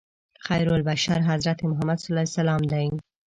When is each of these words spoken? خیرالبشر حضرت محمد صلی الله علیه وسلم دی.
خیرالبشر 0.39 1.21
حضرت 1.21 1.63
محمد 1.65 1.97
صلی 1.97 2.07
الله 2.17 2.21
علیه 2.39 2.61
وسلم 2.61 2.67
دی. 2.69 2.99